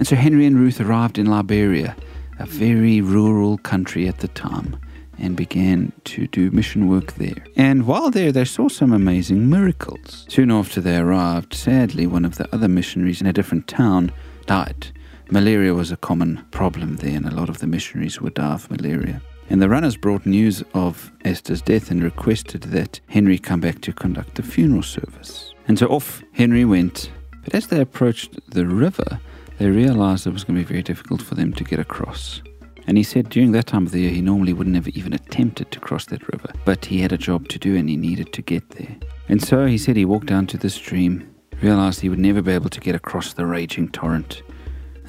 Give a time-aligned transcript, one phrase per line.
[0.00, 1.94] And so Henry and Ruth arrived in Liberia,
[2.38, 4.80] a very rural country at the time,
[5.18, 7.44] and began to do mission work there.
[7.54, 10.24] And while there, they saw some amazing miracles.
[10.30, 14.10] Soon after they arrived, sadly, one of the other missionaries in a different town
[14.46, 14.86] died.
[15.30, 18.70] Malaria was a common problem there, and a lot of the missionaries would die of
[18.70, 19.20] malaria.
[19.50, 23.92] And the runners brought news of Esther's death and requested that Henry come back to
[23.92, 25.52] conduct the funeral service.
[25.68, 27.10] And so off Henry went.
[27.44, 29.20] But as they approached the river,
[29.60, 32.40] they realized it was going to be very difficult for them to get across.
[32.86, 35.70] And he said during that time of the year, he normally wouldn't have even attempted
[35.70, 38.40] to cross that river, but he had a job to do and he needed to
[38.40, 38.96] get there.
[39.28, 42.52] And so he said he walked down to the stream, realized he would never be
[42.52, 44.42] able to get across the raging torrent,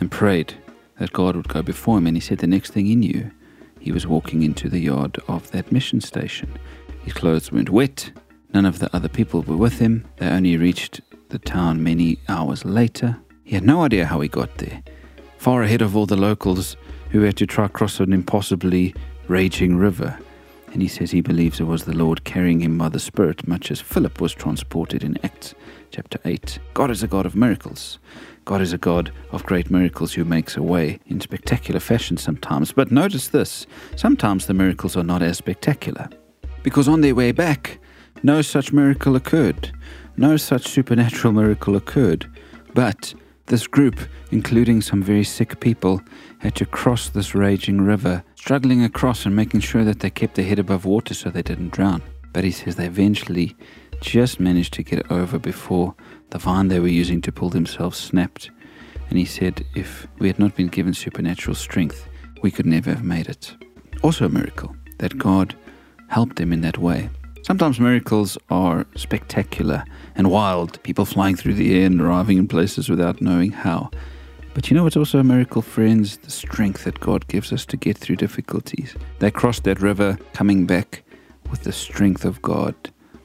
[0.01, 0.53] and prayed
[0.99, 2.07] that God would go before him.
[2.07, 3.31] And he said the next thing he knew,
[3.79, 6.59] he was walking into the yard of that mission station.
[7.05, 8.11] His clothes weren't wet.
[8.53, 10.05] None of the other people were with him.
[10.17, 13.17] They only reached the town many hours later.
[13.51, 14.81] He had no idea how he got there.
[15.37, 16.77] Far ahead of all the locals
[17.09, 18.95] who had to try cross an impossibly
[19.27, 20.17] raging river.
[20.71, 23.69] And he says he believes it was the Lord carrying him by the Spirit, much
[23.69, 25.53] as Philip was transported in Acts
[25.89, 26.59] chapter 8.
[26.73, 27.99] God is a God of miracles.
[28.45, 32.71] God is a God of great miracles who makes a way in spectacular fashion sometimes.
[32.71, 36.07] But notice this sometimes the miracles are not as spectacular.
[36.63, 37.79] Because on their way back,
[38.23, 39.73] no such miracle occurred.
[40.15, 42.31] No such supernatural miracle occurred.
[42.73, 43.13] But
[43.51, 43.99] this group,
[44.31, 46.01] including some very sick people,
[46.39, 50.45] had to cross this raging river, struggling across and making sure that they kept their
[50.45, 52.01] head above water so they didn't drown.
[52.31, 53.57] But he says they eventually
[53.99, 55.93] just managed to get over before
[56.29, 58.49] the vine they were using to pull themselves snapped.
[59.09, 62.07] And he said if we had not been given supernatural strength,
[62.41, 63.53] we could never have made it.
[64.01, 65.55] Also, a miracle that God
[66.07, 67.09] helped them in that way.
[67.51, 69.83] Sometimes miracles are spectacular
[70.15, 73.91] and wild, people flying through the air and arriving in places without knowing how.
[74.53, 76.15] But you know what's also a miracle, friends?
[76.15, 78.95] The strength that God gives us to get through difficulties.
[79.19, 81.03] They crossed that river, coming back
[81.49, 82.73] with the strength of God,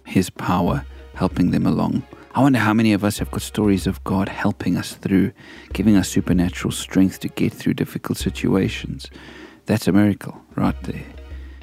[0.05, 0.85] His power
[1.15, 2.03] helping them along.
[2.35, 5.31] I wonder how many of us have got stories of God helping us through,
[5.73, 9.09] giving us supernatural strength to get through difficult situations.
[9.67, 11.16] That's a miracle right there.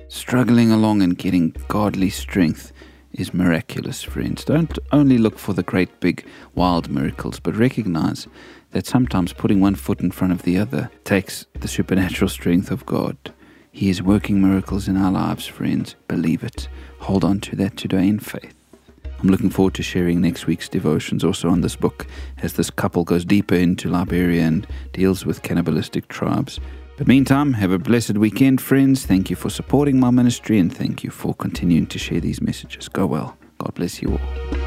[0.08, 2.72] Struggling along and getting godly strength
[3.14, 4.44] is miraculous, friends.
[4.44, 6.25] Don't only look for the great big
[6.56, 8.28] wild miracles, but recognize
[8.72, 12.86] that sometimes putting one foot in front of the other takes the supernatural strength of
[12.86, 13.18] God.
[13.72, 15.96] He is working miracles in our lives, friends.
[16.08, 16.68] Believe it.
[17.00, 18.56] Hold on to that today in faith.
[19.20, 22.06] I'm looking forward to sharing next week's devotions also on this book
[22.40, 26.59] as this couple goes deeper into Liberia and deals with cannibalistic tribes.
[26.98, 29.06] But meantime, have a blessed weekend, friends.
[29.06, 32.88] Thank you for supporting my ministry and thank you for continuing to share these messages.
[32.88, 33.36] Go well.
[33.58, 34.62] God bless you all.